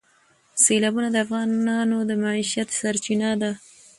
[0.63, 3.51] سیلابونه د افغانانو د معیشت سرچینه ده.